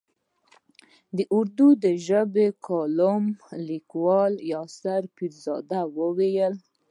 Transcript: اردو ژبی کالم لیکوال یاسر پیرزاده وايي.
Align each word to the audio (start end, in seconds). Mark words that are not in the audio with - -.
اردو 1.35 1.67
ژبی 2.05 2.47
کالم 2.65 3.23
لیکوال 3.67 4.33
یاسر 4.51 5.01
پیرزاده 5.15 5.81
وايي. 5.95 6.49